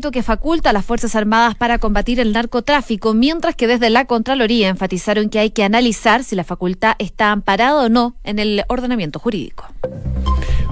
[0.00, 4.68] que faculta a las Fuerzas Armadas para combatir el narcotráfico, mientras que desde la Contraloría
[4.68, 9.18] enfatizaron que hay que analizar si la facultad está amparada o no en el ordenamiento
[9.18, 9.66] jurídico.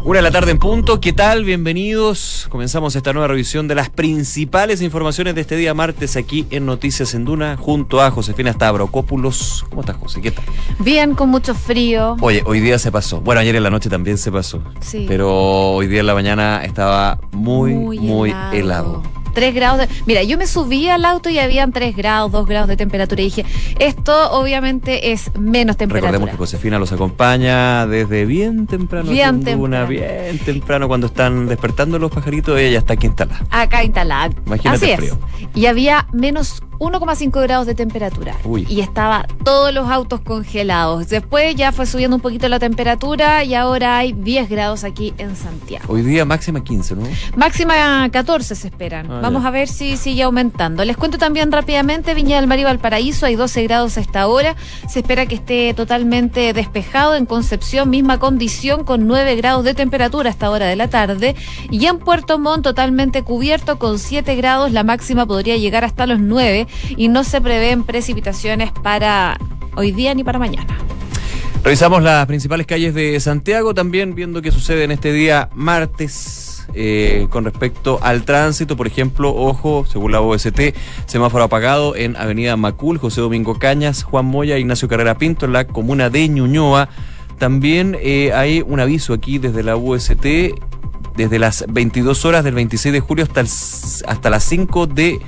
[0.09, 1.45] Una de la tarde en punto, ¿qué tal?
[1.45, 2.47] Bienvenidos.
[2.49, 7.13] Comenzamos esta nueva revisión de las principales informaciones de este día martes aquí en Noticias
[7.13, 9.67] en Duna, junto a Josefina Stavrocópulos.
[9.69, 10.23] ¿Cómo estás, José?
[10.23, 10.45] ¿Qué tal?
[10.79, 12.17] Bien, con mucho frío.
[12.23, 13.21] Oye, hoy día se pasó.
[13.21, 14.63] Bueno, ayer en la noche también se pasó.
[14.81, 15.05] Sí.
[15.07, 19.03] Pero hoy día en la mañana estaba muy, muy, helado.
[19.39, 19.79] 3 grados.
[19.79, 23.23] De, mira, yo me subí al auto y habían 3 grados, 2 grados de temperatura
[23.23, 23.45] y dije,
[23.79, 26.11] esto obviamente es menos temperatura.
[26.11, 29.09] Recordemos que Josefina los acompaña desde bien temprano.
[29.09, 29.87] Bien temprano.
[29.87, 33.45] bien temprano cuando están despertando los pajaritos, ella está aquí instalada.
[33.51, 34.31] Acá instalada.
[34.45, 35.19] Imagínate Así el frío.
[35.39, 35.49] Es.
[35.55, 38.37] Y había menos 1,5 grados de temperatura.
[38.45, 38.67] Uy.
[38.69, 41.09] Y estaba todos los autos congelados.
[41.09, 45.35] Después ya fue subiendo un poquito la temperatura y ahora hay 10 grados aquí en
[45.37, 45.85] Santiago.
[45.93, 47.03] Hoy día máxima 15, ¿no?
[47.37, 49.11] Máxima 14 se esperan.
[49.11, 49.49] Ah, Vamos ya.
[49.49, 50.85] a ver si sigue aumentando.
[50.85, 54.55] Les cuento también rápidamente, Viña del Mar y Valparaíso, hay 12 grados a esta hora.
[54.89, 57.15] Se espera que esté totalmente despejado.
[57.15, 61.35] En Concepción, misma condición, con 9 grados de temperatura a esta hora de la tarde.
[61.71, 64.73] Y en Puerto Montt, totalmente cubierto, con 7 grados.
[64.73, 69.39] La máxima podría llegar hasta los 9 y no se prevén precipitaciones para
[69.77, 70.79] hoy día ni para mañana.
[71.65, 76.45] Revisamos las principales calles de Santiago también, viendo qué sucede en este día martes.
[76.75, 80.75] eh, con respecto al tránsito, por ejemplo, ojo, según la OST,
[81.07, 85.67] semáforo apagado en Avenida Macul, José Domingo Cañas, Juan Moya, Ignacio Carrera Pinto, en la
[85.67, 86.89] comuna de Ñuñoa.
[87.39, 90.27] También eh, hay un aviso aquí desde la UST,
[91.17, 95.21] desde las 22 horas del 26 de julio hasta, hasta las 5 de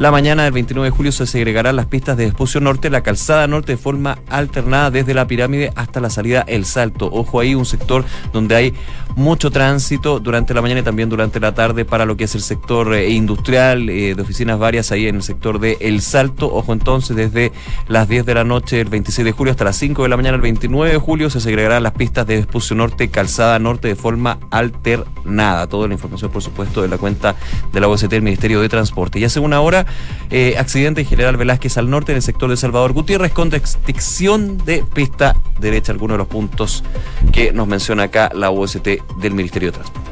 [0.00, 3.46] la mañana del 29 de julio se segregarán las pistas de Espucio Norte, la calzada
[3.46, 7.10] norte de forma alternada desde la pirámide hasta la salida El Salto.
[7.12, 8.74] Ojo ahí, un sector donde hay
[9.14, 12.40] mucho tránsito durante la mañana y también durante la tarde para lo que es el
[12.40, 16.50] sector eh, industrial, eh, de oficinas varias ahí en el sector de El Salto.
[16.50, 17.52] Ojo entonces, desde
[17.86, 20.36] las 10 de la noche el 26 de julio hasta las 5 de la mañana
[20.36, 24.38] el 29 de julio se segregarán las pistas de Espucio Norte, calzada norte de forma
[24.50, 25.66] alternada.
[25.66, 27.36] Toda la información, por supuesto, de la cuenta
[27.70, 29.18] de la OST del Ministerio de Transporte.
[29.18, 29.84] Y hace una hora,
[30.30, 34.58] eh, accidente en General Velázquez al norte en el sector de Salvador Gutiérrez con restricción
[34.64, 36.84] de pista derecha, algunos de los puntos
[37.32, 38.86] que nos menciona acá la OST
[39.20, 40.10] del Ministerio de Transporte.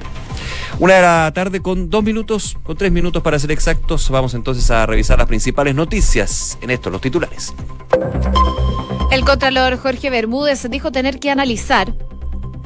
[0.79, 4.09] Una de la tarde con dos minutos, con tres minutos para ser exactos.
[4.11, 7.53] Vamos entonces a revisar las principales noticias en estos, los titulares.
[9.11, 11.95] El Contralor Jorge Bermúdez dijo tener que analizar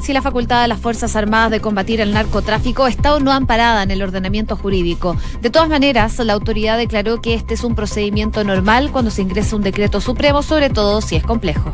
[0.02, 3.84] si la facultad de las Fuerzas Armadas de combatir el narcotráfico está o no amparada
[3.84, 5.16] en el ordenamiento jurídico.
[5.40, 9.56] De todas maneras, la autoridad declaró que este es un procedimiento normal cuando se ingresa
[9.56, 11.72] un decreto supremo, sobre todo si es complejo.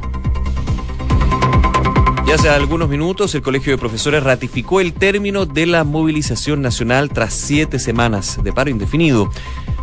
[2.28, 7.08] Ya hace algunos minutos, el Colegio de Profesores ratificó el término de la movilización nacional
[7.08, 9.30] tras siete semanas de paro indefinido.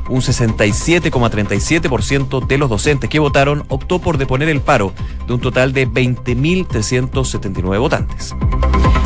[0.10, 4.94] Un 67,37% de los docentes que votaron optó por deponer el paro,
[5.26, 8.36] de un total de 20.379 votantes.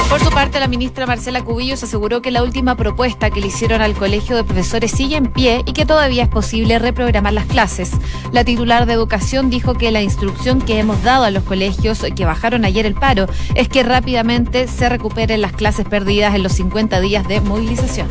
[0.09, 3.84] Por su parte, la ministra Marcela Cubillos aseguró que la última propuesta que le hicieron
[3.84, 7.92] al Colegio de Profesores sigue en pie y que todavía es posible reprogramar las clases.
[8.31, 12.25] La titular de Educación dijo que la instrucción que hemos dado a los colegios que
[12.25, 17.00] bajaron ayer el paro es que rápidamente se recuperen las clases perdidas en los 50
[17.02, 18.08] días de movilización.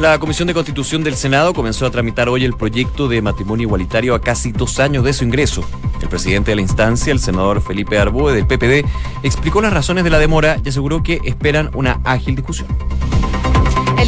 [0.00, 4.14] La Comisión de Constitución del Senado comenzó a tramitar hoy el proyecto de matrimonio igualitario
[4.14, 5.62] a casi dos años de su ingreso.
[6.00, 8.88] El presidente de la instancia, el senador Felipe Arboe del PPD,
[9.22, 12.68] explicó las razones de la demora y aseguró que esperan una ágil discusión.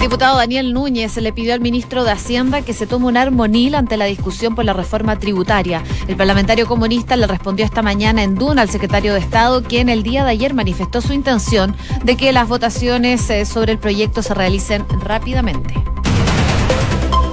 [0.02, 3.96] Diputado Daniel Núñez le pidió al ministro de Hacienda que se tome un armonil ante
[3.96, 5.84] la discusión por la reforma tributaria.
[6.08, 10.02] El parlamentario comunista le respondió esta mañana en Duna al secretario de Estado, quien el
[10.02, 14.34] día de ayer manifestó su intención de que las votaciones eh, sobre el proyecto se
[14.34, 15.72] realicen rápidamente.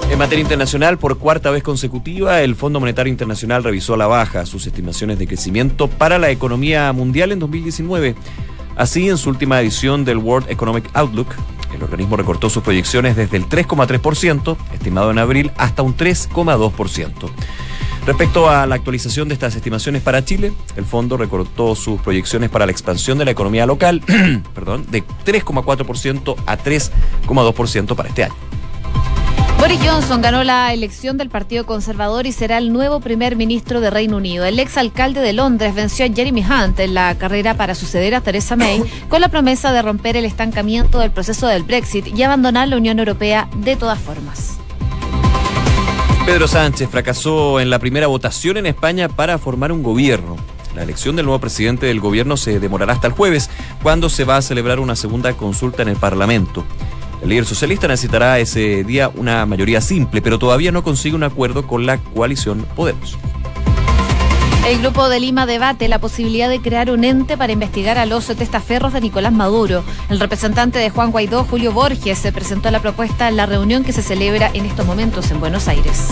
[0.08, 4.46] En materia internacional, por cuarta vez consecutiva, el Fondo Monetario Internacional revisó a la baja
[4.46, 8.14] sus estimaciones de crecimiento para la economía mundial en 2019.
[8.76, 11.34] Así, en su última edición del World Economic Outlook,
[11.80, 17.30] el organismo recortó sus proyecciones desde el 3,3%, estimado en abril, hasta un 3,2%.
[18.06, 22.66] Respecto a la actualización de estas estimaciones para Chile, el fondo recortó sus proyecciones para
[22.66, 24.02] la expansión de la economía local
[24.54, 28.49] perdón, de 3,4% a 3,2% para este año.
[29.60, 33.90] Boris Johnson ganó la elección del Partido Conservador y será el nuevo primer ministro de
[33.90, 34.46] Reino Unido.
[34.46, 38.56] El exalcalde de Londres venció a Jeremy Hunt en la carrera para suceder a Theresa
[38.56, 42.78] May con la promesa de romper el estancamiento del proceso del Brexit y abandonar la
[42.78, 44.56] Unión Europea de todas formas.
[46.24, 50.36] Pedro Sánchez fracasó en la primera votación en España para formar un gobierno.
[50.74, 53.50] La elección del nuevo presidente del gobierno se demorará hasta el jueves,
[53.82, 56.64] cuando se va a celebrar una segunda consulta en el Parlamento.
[57.22, 61.66] El líder socialista necesitará ese día una mayoría simple, pero todavía no consigue un acuerdo
[61.66, 63.18] con la coalición Podemos.
[64.66, 68.26] El Grupo de Lima debate la posibilidad de crear un ente para investigar a los
[68.26, 69.82] testaferros de Nicolás Maduro.
[70.10, 73.92] El representante de Juan Guaidó, Julio Borges, se presentó la propuesta en la reunión que
[73.92, 76.08] se celebra en estos momentos en Buenos Aires.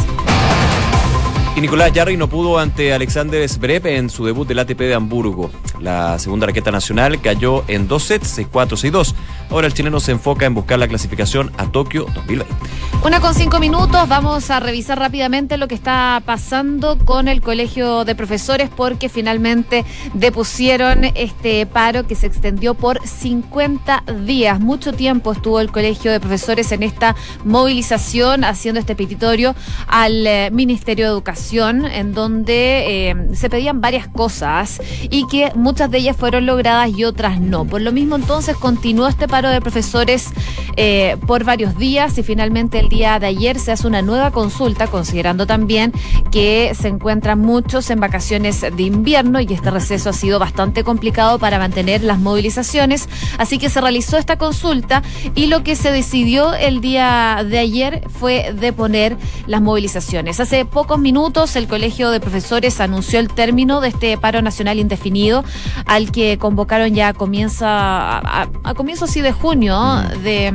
[1.59, 5.51] Y Nicolás Jarry no pudo ante Alexander Zverev en su debut del ATP de Hamburgo.
[5.81, 9.15] La segunda raqueta nacional cayó en dos sets, 6-4, 6-2.
[9.51, 12.55] Ahora el chileno se enfoca en buscar la clasificación a Tokio 2020.
[13.03, 18.05] Una con cinco minutos, vamos a revisar rápidamente lo que está pasando con el Colegio
[18.05, 19.85] de Profesores porque finalmente
[20.15, 24.61] depusieron este paro que se extendió por 50 días.
[24.61, 27.15] Mucho tiempo estuvo el Colegio de Profesores en esta
[27.45, 29.55] movilización haciendo este petitorio
[29.87, 35.91] al eh, Ministerio de Educación en donde eh, se pedían varias cosas y que muchas
[35.91, 37.65] de ellas fueron logradas y otras no.
[37.65, 40.31] Por lo mismo entonces continuó este paro de profesores
[40.77, 44.89] eh, por varios días y finalmente el día de ayer se hace una nueva consulta
[44.89, 45.93] considerando también
[46.33, 51.39] que se encuentran muchos en vacaciones de invierno y este receso ha sido bastante complicado
[51.39, 53.09] para mantener las movilizaciones.
[53.39, 55.03] Así que se realizó esta consulta
[55.35, 60.41] y lo que se decidió el día de ayer fue deponer las movilizaciones.
[60.41, 65.45] Hace pocos minutos el Colegio de Profesores anunció el término de este paro nacional indefinido
[65.87, 69.77] al que convocaron ya comienza a, a, comienzos de junio
[70.23, 70.51] de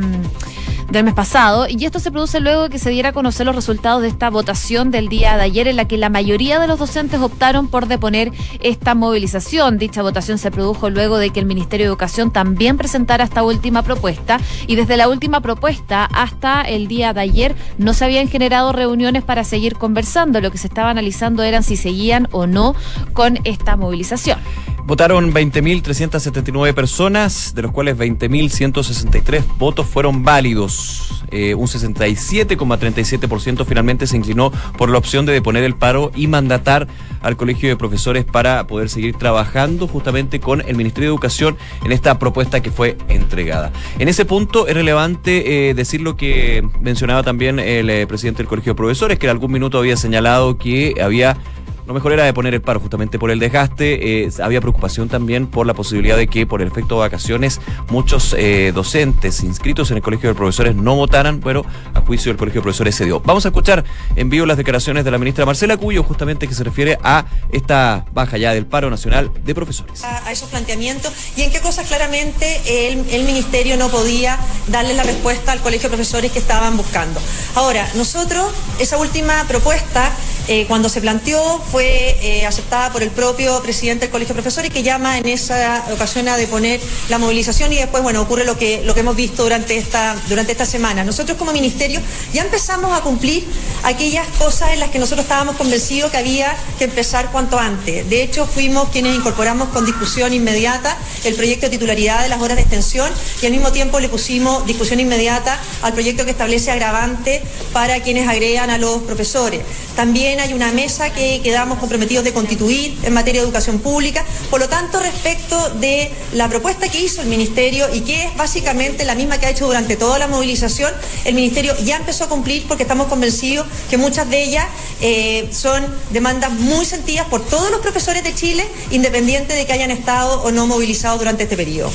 [0.94, 3.56] del mes pasado, y esto se produce luego de que se diera a conocer los
[3.56, 6.80] resultados de esta votación del día de ayer, en la que la mayoría de los
[6.80, 8.32] docentes optaron por deponer
[8.62, 9.78] esta movilización.
[9.78, 13.82] Dicha votación se produjo luego de que el Ministerio de Educación también presentara esta última
[13.82, 18.72] propuesta, y desde la última propuesta hasta el día de ayer no se habían generado
[18.72, 20.40] reuniones para seguir conversando.
[20.42, 22.76] Lo que se estaba analizando eran si seguían o no
[23.14, 24.38] con esta movilización.
[24.86, 30.83] Votaron 20.379 personas, de los cuales 20.163 votos fueron válidos.
[31.32, 36.88] Eh, un 67,37% finalmente se inclinó por la opción de deponer el paro y mandatar
[37.22, 41.92] al Colegio de Profesores para poder seguir trabajando justamente con el Ministerio de Educación en
[41.92, 43.72] esta propuesta que fue entregada.
[43.98, 48.48] En ese punto es relevante eh, decir lo que mencionaba también el eh, presidente del
[48.48, 51.38] Colegio de Profesores, que en algún minuto había señalado que había
[51.86, 54.26] lo mejor era de poner el paro justamente por el desgaste.
[54.26, 57.60] Eh, había preocupación también por la posibilidad de que por el efecto de vacaciones
[57.90, 62.38] muchos eh, docentes inscritos en el Colegio de Profesores no votaran, pero a juicio del
[62.38, 63.20] Colegio de Profesores se dio.
[63.22, 63.84] Vamos a escuchar
[64.16, 68.06] en vivo las declaraciones de la ministra Marcela Cuyo, justamente que se refiere a esta
[68.14, 70.04] baja ya del paro nacional de profesores.
[70.04, 74.38] A, esos planteamientos y en qué cosas claramente el, Ministerio no podía
[74.68, 77.20] darle la respuesta al Colegio de Profesores que estaban buscando.
[77.56, 80.12] Ahora, nosotros, esa última propuesta,
[80.48, 84.72] eh, cuando se planteó, fue eh, aceptada por el propio presidente del Colegio de Profesores
[84.72, 86.80] que llama en esa ocasión a deponer
[87.10, 90.52] la movilización y después, bueno, ocurre lo que, lo que hemos visto durante esta, durante
[90.52, 91.04] esta semana.
[91.04, 92.00] Nosotros como ministerio
[92.32, 93.44] ya empezamos a cumplir
[93.82, 98.08] aquellas cosas en las que nosotros estábamos convencidos que había que empezar cuanto antes.
[98.08, 102.56] De hecho, fuimos quienes incorporamos con discusión inmediata el proyecto de titularidad de las horas
[102.56, 103.12] de extensión
[103.42, 107.42] y al mismo tiempo le pusimos discusión inmediata al proyecto que establece agravante
[107.72, 109.62] para quienes agregan a los profesores.
[109.96, 114.24] También hay una mesa que queda comprometidos de constituir en materia de educación pública.
[114.50, 119.06] Por lo tanto, respecto de la propuesta que hizo el Ministerio y que es básicamente
[119.06, 120.92] la misma que ha hecho durante toda la movilización,
[121.26, 124.66] el Ministerio ya empezó a cumplir porque estamos convencidos que muchas de ellas
[125.02, 129.92] eh, son demandas muy sentidas por todos los profesores de Chile, independiente de que hayan
[129.92, 131.92] estado o no movilizados durante este periodo.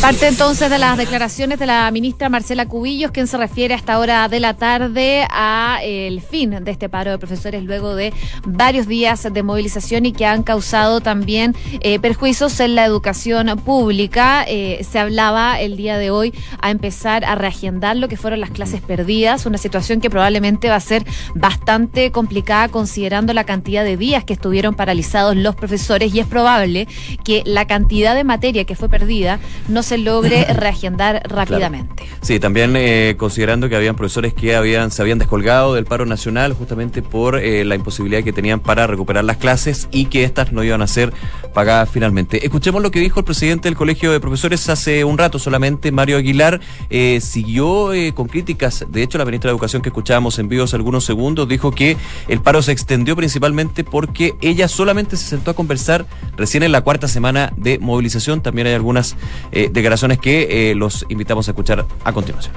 [0.00, 3.98] Parte entonces de las declaraciones de la ministra Marcela Cubillos, quien se refiere a esta
[3.98, 8.03] hora de la tarde a el fin de este paro de profesores luego de
[8.44, 14.44] varios días de movilización y que han causado también eh, perjuicios en la educación pública.
[14.48, 18.50] Eh, se hablaba el día de hoy a empezar a reagendar lo que fueron las
[18.50, 23.96] clases perdidas, una situación que probablemente va a ser bastante complicada considerando la cantidad de
[23.96, 26.86] días que estuvieron paralizados los profesores y es probable
[27.24, 32.04] que la cantidad de materia que fue perdida no se logre reagendar rápidamente.
[32.22, 36.52] Sí, también eh, considerando que habían profesores que habían se habían descolgado del paro nacional
[36.52, 40.64] justamente por la imposibilidad posibilidad que tenían para recuperar las clases y que estas no
[40.64, 41.12] iban a ser
[41.54, 42.44] pagadas finalmente.
[42.44, 46.16] Escuchemos lo que dijo el presidente del Colegio de Profesores hace un rato solamente, Mario
[46.16, 46.60] Aguilar,
[46.90, 48.84] eh, siguió eh, con críticas.
[48.88, 51.96] De hecho, la ministra de Educación que escuchábamos en vivo algunos segundos dijo que
[52.26, 56.80] el paro se extendió principalmente porque ella solamente se sentó a conversar recién en la
[56.80, 58.40] cuarta semana de movilización.
[58.40, 59.14] También hay algunas
[59.52, 62.54] eh, declaraciones que los invitamos a escuchar a continuación.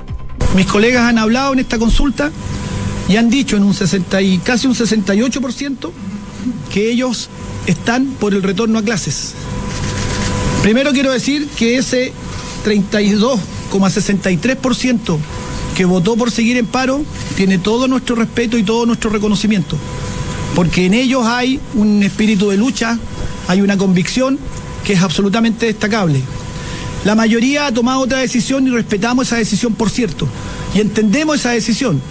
[0.56, 2.32] Mis colegas han hablado en esta consulta
[3.10, 5.92] y han dicho en un 60 y casi un 68%
[6.74, 7.30] que ellos
[7.66, 9.34] están por el retorno a clases.
[10.62, 12.12] Primero quiero decir que ese
[12.64, 13.40] 32
[13.72, 15.18] 63%
[15.76, 17.04] que votó por seguir en paro
[17.36, 19.78] tiene todo nuestro respeto y todo nuestro reconocimiento,
[20.56, 22.98] porque en ellos hay un espíritu de lucha,
[23.48, 24.40] hay una convicción
[24.84, 26.22] que es absolutamente destacable.
[27.06, 30.28] La mayoría ha tomado otra decisión y respetamos esa decisión, por cierto,
[30.74, 32.02] y entendemos esa decisión,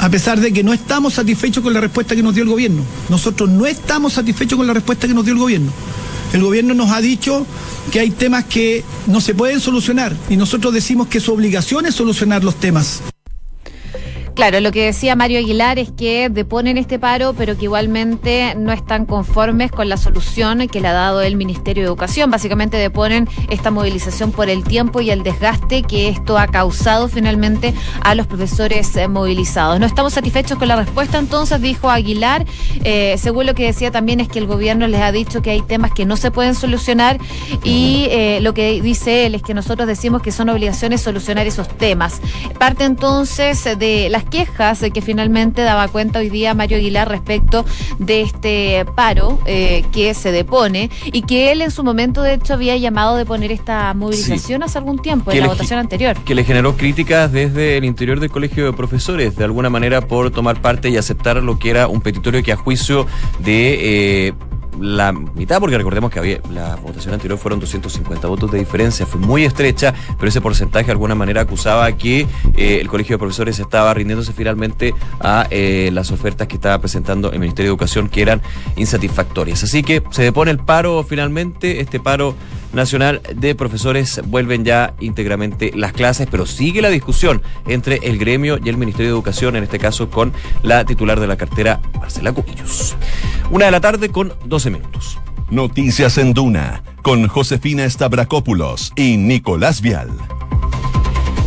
[0.00, 2.82] a pesar de que no estamos satisfechos con la respuesta que nos dio el gobierno.
[3.10, 5.70] Nosotros no estamos satisfechos con la respuesta que nos dio el gobierno.
[6.32, 7.46] El gobierno nos ha dicho
[7.92, 11.94] que hay temas que no se pueden solucionar y nosotros decimos que su obligación es
[11.94, 13.02] solucionar los temas.
[14.40, 18.72] Claro, lo que decía Mario Aguilar es que deponen este paro, pero que igualmente no
[18.72, 22.30] están conformes con la solución que le ha dado el Ministerio de Educación.
[22.30, 27.74] Básicamente deponen esta movilización por el tiempo y el desgaste que esto ha causado finalmente
[28.00, 29.78] a los profesores eh, movilizados.
[29.78, 32.46] No estamos satisfechos con la respuesta, entonces, dijo Aguilar.
[32.82, 35.60] Eh, según lo que decía también es que el gobierno les ha dicho que hay
[35.60, 37.18] temas que no se pueden solucionar
[37.62, 41.68] y eh, lo que dice él es que nosotros decimos que son obligaciones solucionar esos
[41.68, 42.22] temas.
[42.58, 47.64] Parte entonces de las quejas de que finalmente daba cuenta hoy día Mario Aguilar respecto
[47.98, 52.54] de este paro eh, que se depone y que él en su momento de hecho
[52.54, 56.16] había llamado de poner esta movilización hace algún tiempo, en la votación anterior.
[56.24, 60.30] Que le generó críticas desde el interior del colegio de profesores, de alguna manera por
[60.30, 63.06] tomar parte y aceptar lo que era un petitorio que a juicio
[63.40, 64.28] de...
[64.28, 64.32] Eh,
[64.80, 69.20] la mitad, porque recordemos que había la votación anterior fueron 250 votos de diferencia, fue
[69.20, 73.58] muy estrecha, pero ese porcentaje de alguna manera acusaba que eh, el Colegio de Profesores
[73.58, 78.22] estaba rindiéndose finalmente a eh, las ofertas que estaba presentando el Ministerio de Educación, que
[78.22, 78.42] eran
[78.76, 79.62] insatisfactorias.
[79.62, 82.34] Así que se depone el paro finalmente, este paro
[82.72, 88.58] nacional de profesores vuelven ya íntegramente las clases, pero sigue la discusión entre el gremio
[88.62, 92.32] y el Ministerio de Educación, en este caso con la titular de la cartera, Marcela
[92.32, 92.96] Cuquillos.
[93.50, 95.18] Una de la tarde con 12 minutos.
[95.50, 100.10] Noticias en Duna con Josefina Stavrakopoulos y Nicolás Vial.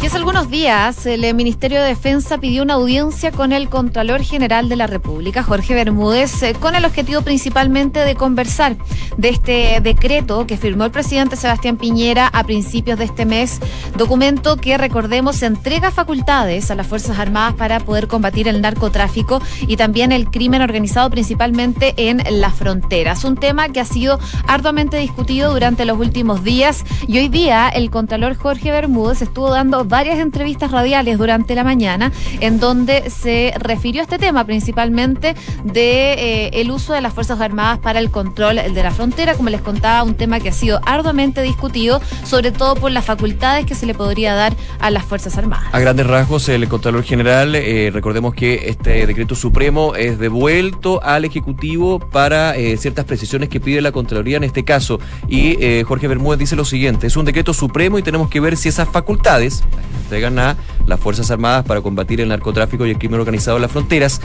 [0.03, 4.67] Y hace algunos días el Ministerio de Defensa pidió una audiencia con el Contralor General
[4.67, 8.75] de la República, Jorge Bermúdez, eh, con el objetivo principalmente de conversar
[9.15, 13.61] de este decreto que firmó el presidente Sebastián Piñera a principios de este mes,
[13.95, 19.77] documento que recordemos entrega facultades a las Fuerzas Armadas para poder combatir el narcotráfico y
[19.77, 23.23] también el crimen organizado principalmente en las fronteras.
[23.23, 27.89] Un tema que ha sido arduamente discutido durante los últimos días y hoy día el
[27.89, 34.01] Contralor Jorge Bermúdez estuvo dando varias entrevistas radiales durante la mañana en donde se refirió
[34.01, 38.55] a este tema principalmente de eh, el uso de las Fuerzas Armadas para el control
[38.55, 42.73] de la frontera, como les contaba, un tema que ha sido arduamente discutido, sobre todo
[42.73, 45.67] por las facultades que se le podría dar a las Fuerzas Armadas.
[45.71, 51.23] A grandes rasgos, el Contralor General, eh, recordemos que este decreto supremo es devuelto al
[51.23, 54.99] Ejecutivo para eh, ciertas precisiones que pide la Contraloría en este caso.
[55.29, 58.69] Y Jorge Bermúdez dice lo siguiente, es un decreto supremo y tenemos que ver si
[58.69, 59.63] esas facultades,
[60.03, 63.71] entregan a las Fuerzas Armadas para combatir el narcotráfico y el crimen organizado en las
[63.71, 64.21] fronteras.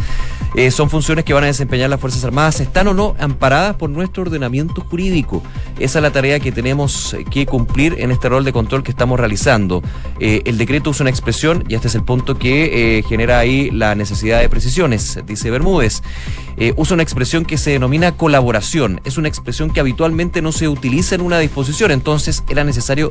[0.55, 3.91] Eh, son funciones que van a desempeñar las Fuerzas Armadas, están o no amparadas por
[3.91, 5.43] nuestro ordenamiento jurídico.
[5.79, 9.21] Esa es la tarea que tenemos que cumplir en este rol de control que estamos
[9.21, 9.83] realizando.
[10.21, 13.71] Eh, el decreto usa una expresión, y este es el punto que eh, genera ahí
[13.71, 16.03] la necesidad de precisiones, dice Bermúdez.
[16.77, 19.01] usa una expresión que se denomina colaboración.
[19.05, 23.11] Es una expresión que habitualmente no se utiliza en una disposición, entonces era necesario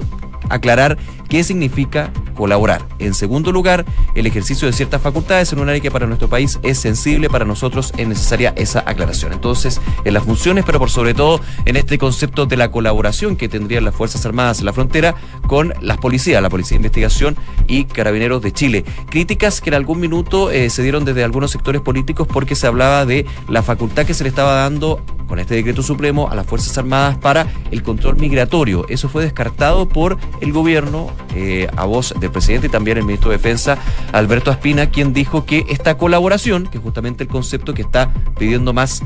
[0.49, 0.97] aclarar
[1.29, 2.85] qué significa colaborar.
[2.99, 6.59] En segundo lugar, el ejercicio de ciertas facultades en un área que para nuestro país
[6.63, 9.33] es sensible, para nosotros es necesaria esa aclaración.
[9.33, 13.49] Entonces, en las funciones, pero por sobre todo en este concepto de la colaboración que
[13.49, 15.15] tendrían las Fuerzas Armadas en la frontera
[15.47, 17.35] con las policías, la Policía de Investigación
[17.67, 18.85] y Carabineros de Chile.
[19.09, 23.05] Críticas que en algún minuto eh, se dieron desde algunos sectores políticos porque se hablaba
[23.05, 26.77] de la facultad que se le estaba dando con este decreto supremo a las Fuerzas
[26.77, 28.85] Armadas para el control migratorio.
[28.87, 33.31] Eso fue descartado por el gobierno eh, a voz del presidente y también el ministro
[33.31, 33.77] de Defensa,
[34.11, 38.73] Alberto Aspina, quien dijo que esta colaboración, que es justamente el concepto que está pidiendo
[38.73, 39.01] más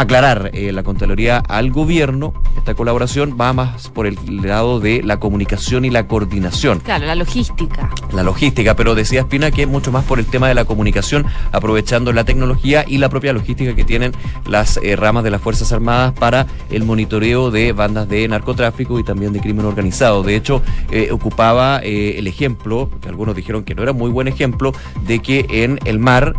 [0.00, 5.18] aclarar eh, la Contraloría al gobierno, esta colaboración va más por el lado de la
[5.18, 6.80] comunicación y la coordinación.
[6.80, 7.90] Claro, la logística.
[8.12, 11.26] La logística, pero decía Espina que es mucho más por el tema de la comunicación,
[11.52, 14.12] aprovechando la tecnología y la propia logística que tienen
[14.46, 19.04] las eh, ramas de las Fuerzas Armadas para el monitoreo de bandas de narcotráfico y
[19.04, 20.22] también de crimen organizado.
[20.22, 24.72] De hecho, eh, ocupaba el ejemplo, que algunos dijeron que no era muy buen ejemplo,
[25.06, 26.34] de que en el mar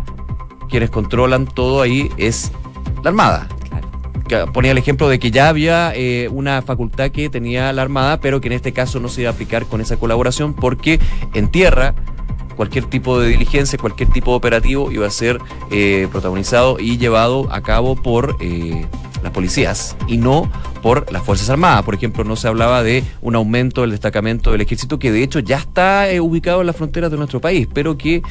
[0.68, 2.50] quienes controlan todo ahí es
[3.02, 3.48] la Armada.
[4.52, 8.40] ponía el ejemplo de que ya había eh, una facultad que tenía la Armada, pero
[8.40, 11.00] que en este caso no se iba a aplicar con esa colaboración porque
[11.34, 11.94] en tierra
[12.56, 15.38] cualquier tipo de diligencia, cualquier tipo de operativo iba a ser
[15.70, 18.86] eh, protagonizado y llevado a cabo por eh,
[19.22, 20.50] las policías y no
[20.82, 21.82] por las Fuerzas Armadas.
[21.84, 25.38] Por ejemplo, no se hablaba de un aumento del destacamento del ejército, que de hecho
[25.40, 28.22] ya está eh, ubicado en las fronteras de nuestro país, pero que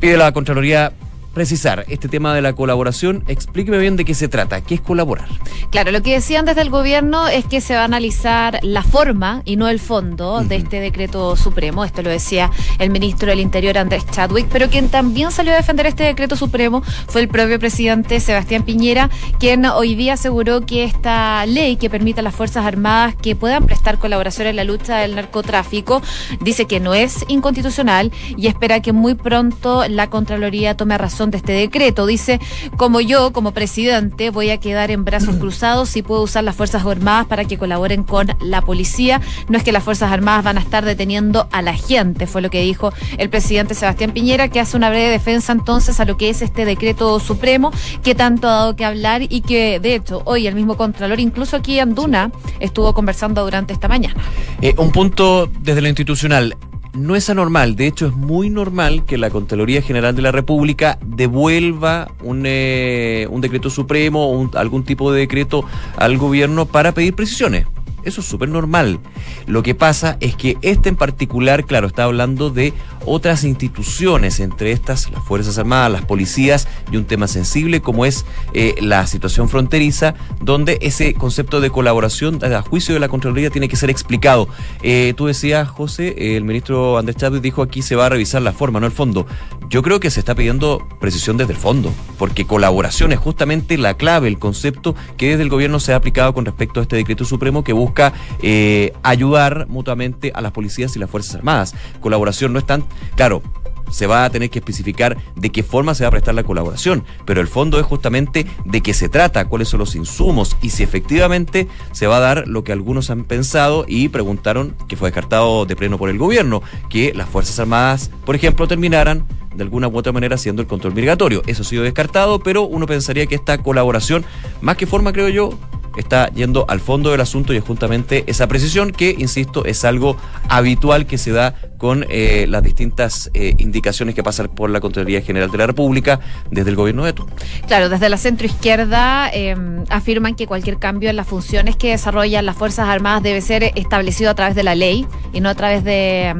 [0.00, 0.92] pide la Contraloría
[1.36, 3.22] precisar este tema de la colaboración.
[3.28, 5.28] Explíqueme bien de qué se trata, qué es colaborar.
[5.70, 9.42] Claro, lo que decían desde el gobierno es que se va a analizar la forma
[9.44, 11.84] y no el fondo de este decreto supremo.
[11.84, 15.84] Esto lo decía el ministro del Interior, Andrés Chadwick, pero quien también salió a defender
[15.84, 21.44] este decreto supremo fue el propio presidente Sebastián Piñera, quien hoy día aseguró que esta
[21.44, 25.14] ley que permite a las Fuerzas Armadas que puedan prestar colaboración en la lucha del
[25.14, 26.00] narcotráfico,
[26.40, 31.38] dice que no es inconstitucional y espera que muy pronto la Contraloría tome razón de
[31.38, 32.06] este decreto.
[32.06, 32.40] Dice,
[32.76, 36.84] como yo, como presidente, voy a quedar en brazos cruzados si puedo usar las Fuerzas
[36.84, 39.20] Armadas para que colaboren con la policía.
[39.48, 42.50] No es que las Fuerzas Armadas van a estar deteniendo a la gente, fue lo
[42.50, 46.30] que dijo el presidente Sebastián Piñera, que hace una breve defensa entonces a lo que
[46.30, 50.46] es este decreto supremo, que tanto ha dado que hablar y que, de hecho, hoy
[50.46, 52.30] el mismo Contralor, incluso aquí en Duna,
[52.60, 54.22] estuvo conversando durante esta mañana.
[54.62, 56.56] Eh, un punto desde lo institucional
[56.96, 60.98] no es anormal, de hecho es muy normal que la Contraloría General de la República
[61.04, 65.64] devuelva un, eh, un decreto supremo o algún tipo de decreto
[65.96, 67.66] al gobierno para pedir precisiones.
[68.06, 69.00] Eso es súper normal.
[69.46, 72.72] Lo que pasa es que este en particular, claro, está hablando de
[73.04, 78.24] otras instituciones, entre estas las Fuerzas Armadas, las policías y un tema sensible como es
[78.54, 83.68] eh, la situación fronteriza, donde ese concepto de colaboración a juicio de la Contraloría tiene
[83.68, 84.48] que ser explicado.
[84.82, 88.52] Eh, tú decías, José, el ministro Andrés Chávez dijo aquí se va a revisar la
[88.52, 89.26] forma, no el fondo.
[89.68, 93.94] Yo creo que se está pidiendo precisión desde el fondo, porque colaboración es justamente la
[93.94, 97.24] clave, el concepto que desde el gobierno se ha aplicado con respecto a este decreto
[97.24, 97.95] supremo que busca
[98.42, 101.74] eh, ayudar mutuamente a las policías y las Fuerzas Armadas.
[102.00, 102.84] Colaboración no es tan,
[103.16, 103.42] claro,
[103.90, 107.04] se va a tener que especificar de qué forma se va a prestar la colaboración,
[107.24, 110.82] pero el fondo es justamente de qué se trata, cuáles son los insumos y si
[110.82, 115.66] efectivamente se va a dar lo que algunos han pensado y preguntaron, que fue descartado
[115.66, 119.24] de pleno por el gobierno, que las Fuerzas Armadas, por ejemplo, terminaran
[119.54, 121.42] de alguna u otra manera haciendo el control migratorio.
[121.46, 124.24] Eso ha sido descartado, pero uno pensaría que esta colaboración,
[124.60, 125.58] más que forma, creo yo,
[125.96, 130.16] está yendo al fondo del asunto y es justamente esa precisión que, insisto, es algo
[130.48, 135.20] habitual que se da con eh, las distintas eh, indicaciones que pasan por la Contraloría
[135.20, 137.34] General de la República desde el gobierno de Turno.
[137.66, 139.56] Claro, desde la centroizquierda eh,
[139.90, 144.30] afirman que cualquier cambio en las funciones que desarrollan las Fuerzas Armadas debe ser establecido
[144.30, 146.34] a través de la ley y no a través de...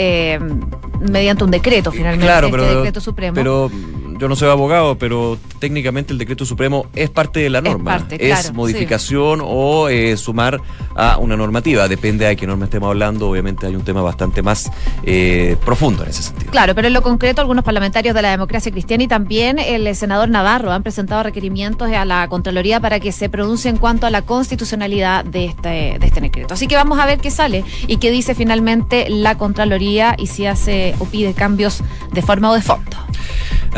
[0.00, 0.38] Eh,
[1.00, 3.34] mediante un decreto, finalmente, claro, este decreto supremo.
[3.34, 3.70] Pero
[4.18, 7.96] yo no soy abogado, pero técnicamente el decreto supremo es parte de la norma.
[7.96, 10.60] Es, parte, es modificación o eh, sumar
[10.94, 11.88] a una normativa.
[11.88, 13.28] Depende de qué norma estemos hablando.
[13.28, 14.70] Obviamente hay un tema bastante más
[15.04, 16.50] eh, profundo en ese sentido.
[16.50, 20.28] Claro, pero en lo concreto algunos parlamentarios de la democracia cristiana y también el senador
[20.28, 24.22] Navarro han presentado requerimientos a la Contraloría para que se pronuncie en cuanto a la
[24.22, 26.54] constitucionalidad de este, de este decreto.
[26.54, 30.46] Así que vamos a ver qué sale y qué dice finalmente la Contraloría y si
[30.46, 32.96] hace o pide cambios de forma o de fondo.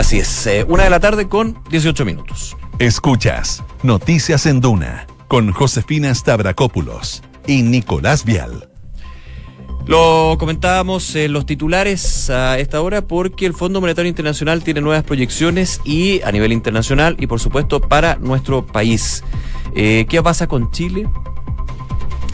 [0.00, 2.56] Así es, eh, una de la tarde con 18 minutos.
[2.78, 8.70] Escuchas Noticias en Duna con Josefina Stavrakopoulos y Nicolás Vial.
[9.84, 15.04] Lo comentábamos en los titulares a esta hora porque el Fondo Monetario Internacional tiene nuevas
[15.04, 19.22] proyecciones y a nivel internacional y por supuesto para nuestro país.
[19.76, 21.10] Eh, ¿Qué pasa con Chile?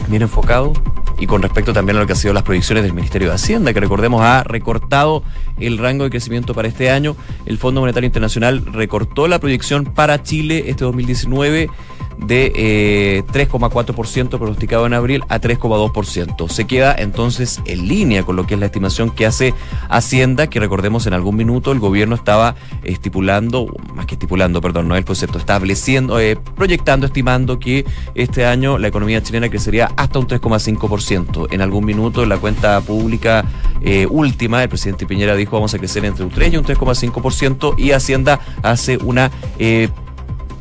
[0.07, 0.71] Bien enfocado
[1.19, 3.73] y con respecto también a lo que han sido las proyecciones del Ministerio de Hacienda,
[3.73, 5.23] que recordemos ha recortado
[5.59, 7.15] el rango de crecimiento para este año.
[7.45, 11.69] El Fondo Monetario Internacional recortó la proyección para Chile este 2019
[12.17, 16.49] de eh, 3,4% pronosticado en abril a 3,2%.
[16.49, 19.53] Se queda entonces en línea con lo que es la estimación que hace
[19.89, 24.95] Hacienda, que recordemos en algún minuto el gobierno estaba estipulando, más que estipulando, perdón, no
[24.95, 30.19] es el concepto, estableciendo, eh, proyectando, estimando que este año la economía chilena crecería hasta
[30.19, 31.47] un 3,5%.
[31.51, 33.45] En algún minuto en la cuenta pública
[33.81, 37.75] eh, última, el presidente Piñera dijo vamos a crecer entre un 3 y un 3,5%
[37.77, 39.31] y Hacienda hace una...
[39.59, 39.89] Eh,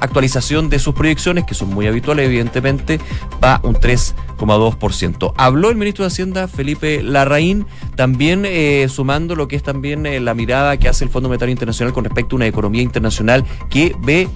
[0.01, 3.01] actualización de sus proyecciones, que son muy habituales, evidentemente,
[3.43, 5.33] va un 3,2%.
[5.37, 10.21] Habló el ministro de Hacienda, Felipe Larraín, también eh, sumando lo que es también eh,
[10.21, 13.95] la mirada que hace el Fondo Monetario Internacional con respecto a una economía internacional que
[14.01, 14.29] ve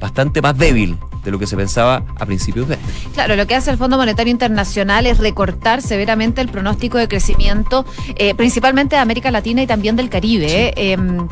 [0.00, 2.78] bastante más débil de lo que se pensaba a principios de.
[3.14, 7.84] Claro, lo que hace el Fondo Monetario Internacional es recortar severamente el pronóstico de crecimiento,
[8.16, 10.72] eh, principalmente de América Latina y también del Caribe.
[10.76, 10.92] Eh.
[10.92, 11.28] Em,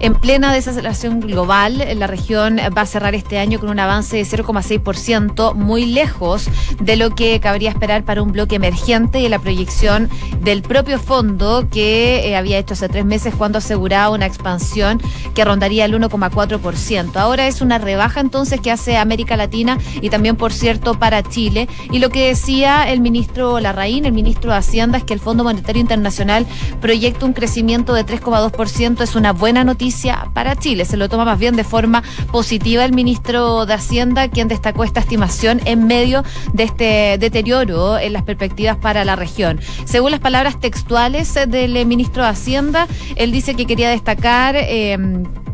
[0.00, 4.24] En plena desaceleración global, la región va a cerrar este año con un avance de
[4.24, 6.48] 0,6%, muy lejos
[6.80, 10.08] de lo que cabría esperar para un bloque emergente y la proyección
[10.40, 15.00] del propio fondo que eh, había hecho hace tres meses cuando aseguraba una expansión
[15.34, 17.16] que rondaría el 1,4%.
[17.16, 21.68] Ahora es una rebaja entonces que hace América Latina y también, por cierto, para Chile.
[21.90, 25.44] Y lo que decía el ministro Larraín, el ministro de Hacienda, es que el Fondo
[25.44, 26.46] Monetario Internacional
[26.80, 29.02] proyecta un crecimiento de 3,2%.
[29.02, 30.84] Es una buena noticia para Chile.
[30.84, 35.00] Se lo toma más bien de forma positiva el ministro de Hacienda, quien destacó esta
[35.00, 39.60] estimación en medio de este deterioro en las perspectivas para la región.
[39.84, 44.98] Según las palabras textuales del ministro de Hacienda, él dice que quería destacar eh,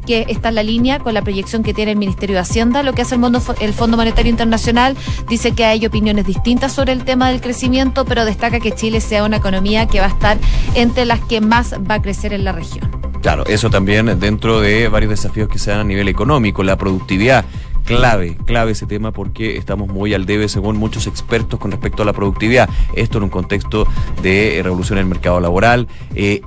[0.09, 2.83] que está en la línea con la proyección que tiene el Ministerio de Hacienda.
[2.83, 4.97] Lo que hace el, Fondo, el Fondo Monetario Internacional
[5.29, 9.23] dice que hay opiniones distintas sobre el tema del crecimiento, pero destaca que Chile sea
[9.23, 10.39] una economía que va a estar
[10.75, 12.91] entre las que más va a crecer en la región.
[13.21, 17.45] Claro, eso también dentro de varios desafíos que se dan a nivel económico, la productividad
[17.85, 22.07] clave, clave ese tema porque estamos muy al debe según muchos expertos con respecto a
[22.07, 22.69] la productividad.
[22.95, 23.87] Esto en un contexto
[24.23, 25.87] de revolución en el mercado laboral.
[26.15, 26.41] Eh,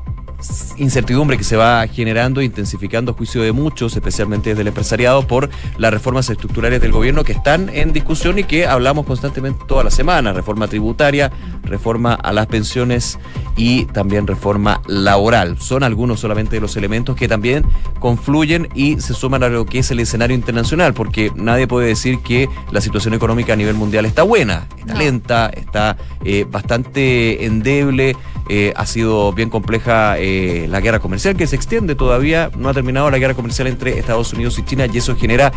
[0.77, 5.49] incertidumbre que se va generando, intensificando a juicio de muchos, especialmente desde el empresariado, por
[5.77, 9.91] las reformas estructurales del gobierno que están en discusión y que hablamos constantemente toda la
[9.91, 10.33] semana.
[10.33, 11.31] Reforma tributaria,
[11.63, 13.19] reforma a las pensiones
[13.55, 15.59] y también reforma laboral.
[15.59, 17.65] Son algunos solamente de los elementos que también
[17.99, 22.19] confluyen y se suman a lo que es el escenario internacional, porque nadie puede decir
[22.19, 28.15] que la situación económica a nivel mundial está buena, está lenta, está eh, bastante endeble,
[28.49, 30.17] eh, ha sido bien compleja.
[30.17, 33.67] Eh, eh, la guerra comercial que se extiende todavía, no ha terminado la guerra comercial
[33.67, 35.51] entre Estados Unidos y China y eso genera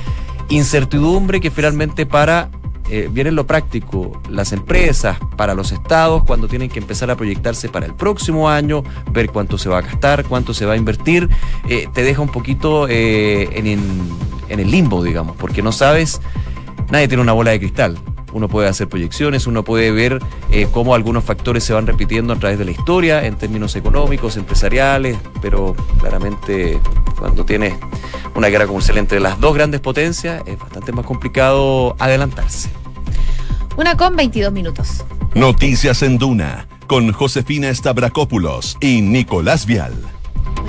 [0.49, 2.51] incertidumbre que finalmente para
[2.90, 7.68] eh, viene lo práctico, las empresas, para los estados, cuando tienen que empezar a proyectarse
[7.68, 11.29] para el próximo año, ver cuánto se va a gastar, cuánto se va a invertir,
[11.68, 16.20] eh, te deja un poquito en, en el limbo, digamos, porque no sabes,
[16.90, 17.99] nadie tiene una bola de cristal
[18.35, 20.18] uno puede hacer proyecciones, uno puede ver
[20.51, 24.37] eh, cómo algunos factores se van repitiendo a través de la historia en términos económicos,
[24.37, 26.79] empresariales, pero claramente
[27.18, 27.75] cuando tienes
[28.35, 32.68] una guerra comercial entre las dos grandes potencias es bastante más complicado adelantarse.
[33.77, 35.05] Una con 22 minutos.
[35.35, 40.13] Noticias en Duna con Josefina Stavrakopoulos y Nicolás Vial.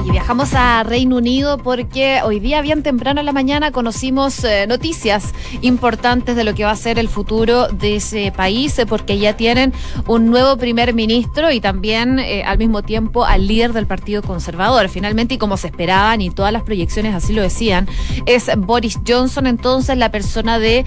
[0.06, 4.68] Y viajamos a Reino Unido porque hoy día, bien temprano en la mañana, conocimos eh,
[4.68, 9.18] noticias importantes de lo que va a ser el futuro de ese país, eh, porque
[9.18, 9.74] ya tienen
[10.06, 14.90] un nuevo primer ministro y también eh, al mismo tiempo al líder del Partido Conservador.
[14.90, 17.88] Finalmente, y como se esperaban, y todas las proyecciones así lo decían,
[18.28, 20.86] es Boris Johnson entonces la persona de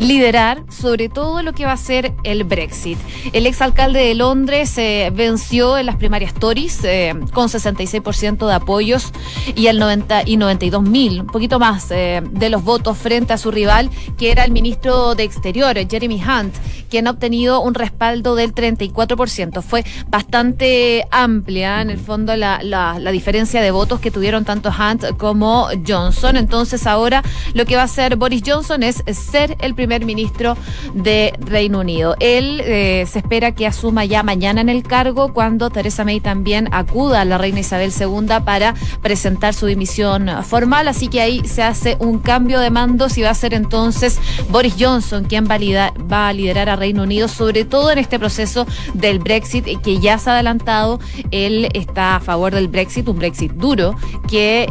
[0.00, 2.98] liderar sobre todo lo que va a ser el Brexit.
[3.32, 4.76] El exalcalde de Londres
[5.12, 6.78] venció en las primarias Tories
[7.32, 9.12] con 66% de apoyos
[9.54, 13.38] y el 90 y 92 mil, un poquito más eh, de los votos frente a
[13.38, 16.54] su rival, que era el ministro de Exteriores, Jeremy Hunt,
[16.90, 19.62] quien ha obtenido un respaldo del 34%.
[19.62, 24.70] Fue bastante amplia, en el fondo, la, la, la diferencia de votos que tuvieron tanto
[24.70, 26.36] Hunt como Johnson.
[26.36, 27.22] Entonces, ahora
[27.54, 30.56] lo que va a hacer Boris Johnson es ser el primer ministro
[30.94, 32.16] de Reino Unido.
[32.20, 36.68] Él eh, se espera que asuma ya mañana en el cargo cuando Teresa May también
[36.72, 40.88] acuda a la reina Isabel II para presentar su dimisión formal.
[40.88, 44.18] Así que ahí se hace un cambio de mandos y va a ser entonces
[44.50, 49.18] Boris Johnson quien va a liderar a Reino Unido, sobre todo en este proceso del
[49.18, 50.98] Brexit que ya se ha adelantado.
[51.30, 53.94] Él está a favor del Brexit, un Brexit duro
[54.28, 54.66] que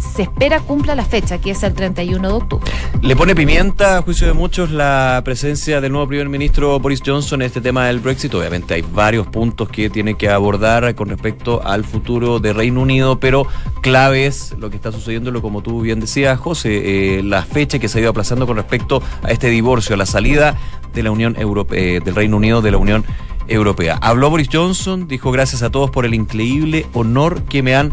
[0.00, 2.70] se espera cumpla la fecha, que es el 31 de octubre.
[3.02, 7.42] Le pone pimienta, a juicio de muchos, la presencia del nuevo primer ministro Boris Johnson
[7.42, 8.34] en este tema del Brexit.
[8.34, 13.20] Obviamente hay varios puntos que tiene que abordar con respecto al futuro de Reino Unido,
[13.20, 13.46] pero
[13.82, 17.78] clave es lo que está sucediendo, lo como tú bien decías, José, eh, la fecha
[17.78, 20.56] que se ha ido aplazando con respecto a este divorcio, a la salida
[20.94, 23.04] de la Unión Europea, eh, del Reino Unido de la Unión
[23.48, 23.98] Europea.
[24.00, 27.92] Habló Boris Johnson, dijo gracias a todos por el increíble honor que me han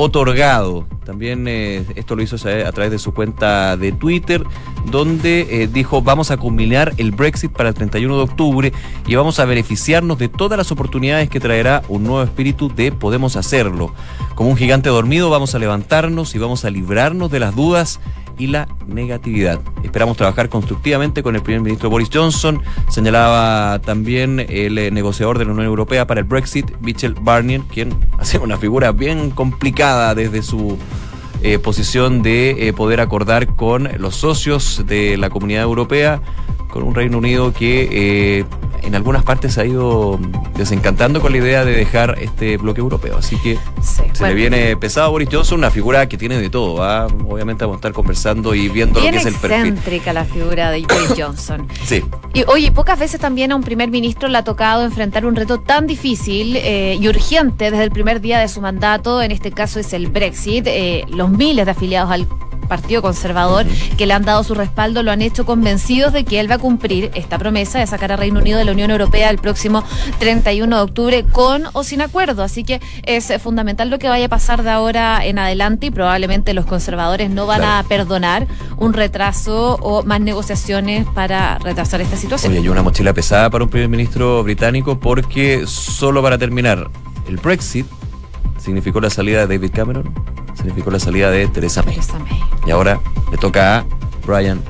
[0.00, 0.86] otorgado.
[1.04, 4.44] También eh, esto lo hizo a través de su cuenta de Twitter,
[4.90, 8.72] donde eh, dijo vamos a culminar el Brexit para el 31 de octubre
[9.06, 13.36] y vamos a beneficiarnos de todas las oportunidades que traerá un nuevo espíritu de podemos
[13.36, 13.92] hacerlo.
[14.34, 18.00] Como un gigante dormido vamos a levantarnos y vamos a librarnos de las dudas
[18.40, 19.60] y la negatividad.
[19.84, 25.44] Esperamos trabajar constructivamente con el primer ministro Boris Johnson, señalaba también el eh, negociador de
[25.44, 30.42] la Unión Europea para el Brexit, Michel Barnier, quien hace una figura bien complicada desde
[30.42, 30.78] su
[31.42, 36.22] eh, posición de eh, poder acordar con los socios de la comunidad europea,
[36.70, 38.44] con un Reino Unido que
[38.82, 40.18] en algunas partes se ha ido
[40.56, 43.18] desencantando con la idea de dejar este bloque europeo.
[43.18, 44.26] Así que Sí, se bueno.
[44.28, 46.82] le viene pesado a Boris Johnson, una figura que tiene de todo.
[46.82, 47.06] ¿ah?
[47.28, 49.66] Obviamente vamos a estar conversando y viendo Bien lo que es el perfil.
[49.68, 51.66] excéntrica la figura de Boris Johnson.
[51.84, 52.02] Sí,
[52.34, 55.60] Y oye, pocas veces también a un primer ministro le ha tocado enfrentar un reto
[55.60, 59.78] tan difícil eh, y urgente desde el primer día de su mandato, en este caso
[59.80, 60.66] es el Brexit.
[60.66, 62.26] Eh, los miles de afiliados al
[62.70, 63.66] Partido Conservador
[63.98, 66.58] que le han dado su respaldo lo han hecho convencidos de que él va a
[66.58, 69.84] cumplir esta promesa de sacar a Reino Unido de la Unión Europea el próximo
[70.20, 72.42] 31 de octubre con o sin acuerdo.
[72.42, 76.54] Así que es fundamental lo que vaya a pasar de ahora en adelante y probablemente
[76.54, 77.84] los conservadores no van Claro.
[77.84, 78.46] a perdonar
[78.78, 82.52] un retraso o más negociaciones para retrasar esta situación.
[82.52, 86.88] Oye, hay una mochila pesada para un primer ministro británico porque solo para terminar,
[87.28, 87.86] el Brexit
[88.58, 90.14] significó la salida de David Cameron,
[90.60, 91.98] significó la salida de Theresa May.
[92.66, 93.84] Y ahora le toca a
[94.26, 94.60] Brian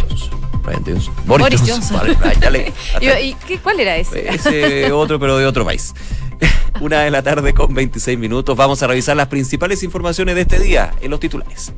[0.00, 0.30] Johnson.
[0.62, 1.14] Brian Johnson.
[1.26, 1.80] Boris, Boris Johnson.
[1.80, 1.96] Johnson.
[1.98, 4.28] Vale, Brian, ya le- hasta- ¿Y, y qué, cuál era ese?
[4.34, 5.94] ese otro, pero de otro país.
[6.80, 8.56] Una de la tarde con 26 minutos.
[8.56, 11.72] Vamos a revisar las principales informaciones de este día en los titulares.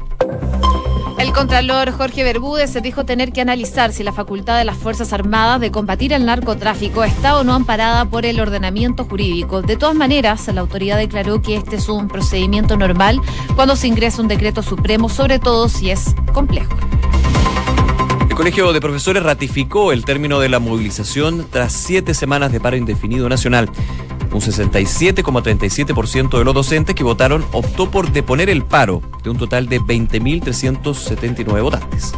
[1.22, 5.12] El contralor Jorge Bermúdez se dijo tener que analizar si la facultad de las Fuerzas
[5.12, 9.62] Armadas de combatir el narcotráfico está o no amparada por el ordenamiento jurídico.
[9.62, 13.20] De todas maneras, la autoridad declaró que este es un procedimiento normal
[13.54, 16.74] cuando se ingresa un decreto supremo, sobre todo si es complejo.
[18.28, 22.76] El Colegio de Profesores ratificó el término de la movilización tras siete semanas de paro
[22.76, 23.70] indefinido nacional.
[24.32, 29.68] Un 67,37% de los docentes que votaron optó por deponer el paro, de un total
[29.68, 32.12] de 20.379 votantes.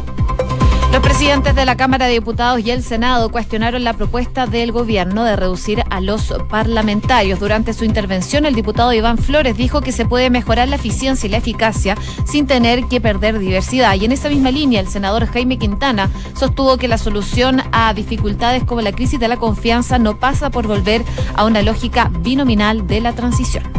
[0.95, 5.25] Los presidentes de la Cámara de Diputados y el Senado cuestionaron la propuesta del gobierno
[5.25, 7.37] de reducir a los parlamentarios.
[7.37, 11.31] Durante su intervención, el diputado Iván Flores dijo que se puede mejorar la eficiencia y
[11.31, 13.95] la eficacia sin tener que perder diversidad.
[13.95, 18.63] Y en esa misma línea, el senador Jaime Quintana sostuvo que la solución a dificultades
[18.63, 21.03] como la crisis de la confianza no pasa por volver
[21.33, 23.74] a una lógica binominal de la transición.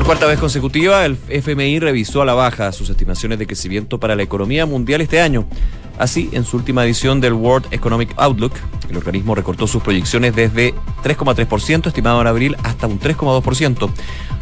[0.00, 4.16] Por cuarta vez consecutiva, el FMI revisó a la baja sus estimaciones de crecimiento para
[4.16, 5.46] la economía mundial este año.
[5.98, 8.54] Así, en su última edición del World Economic Outlook,
[8.88, 13.90] el organismo recortó sus proyecciones desde 3,3% estimado en abril hasta un 3,2%.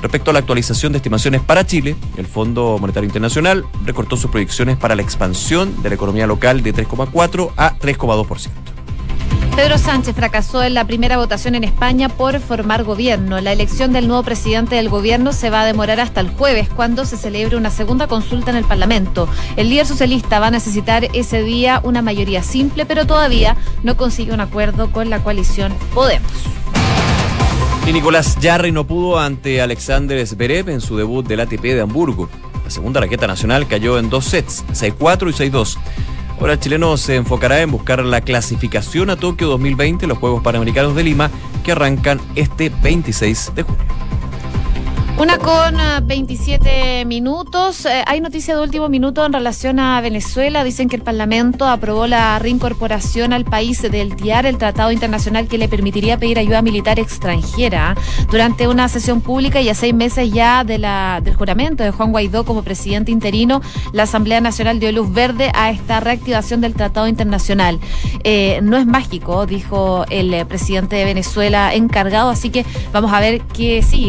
[0.01, 4.77] Respecto a la actualización de estimaciones para Chile, el Fondo Monetario Internacional recortó sus proyecciones
[4.77, 8.78] para la expansión de la economía local de 3,4 a 3,2%.
[9.59, 13.41] Pedro Sánchez fracasó en la primera votación en España por formar gobierno.
[13.41, 17.05] La elección del nuevo presidente del gobierno se va a demorar hasta el jueves, cuando
[17.05, 19.29] se celebre una segunda consulta en el Parlamento.
[19.57, 24.33] El líder socialista va a necesitar ese día una mayoría simple, pero todavía no consigue
[24.33, 26.31] un acuerdo con la coalición Podemos.
[27.85, 32.29] Y Nicolás Jarry no pudo ante Alexander Zverev en su debut del ATP de Hamburgo.
[32.63, 35.79] La segunda raqueta nacional cayó en dos sets, 6-4 y 6-2.
[36.41, 41.03] Ahora chileno se enfocará en buscar la clasificación a Tokio 2020, los Juegos Panamericanos de
[41.03, 41.31] Lima,
[41.65, 43.98] que arrancan este 26 de junio.
[45.19, 47.85] Una con ah, 27 minutos.
[47.87, 50.63] Eh, hay noticia de último minuto en relación a Venezuela.
[50.63, 55.59] Dicen que el Parlamento aprobó la reincorporación al país del TIAR, el tratado internacional que
[55.59, 57.97] le permitiría pedir ayuda militar extranjera.
[58.31, 62.13] Durante una sesión pública y a seis meses ya de la, del juramento de Juan
[62.13, 63.61] Guaidó como presidente interino,
[63.93, 67.81] la Asamblea Nacional dio luz verde a esta reactivación del tratado internacional.
[68.23, 73.19] Eh, no es mágico, dijo el eh, presidente de Venezuela encargado, así que vamos a
[73.19, 74.07] ver qué sigue.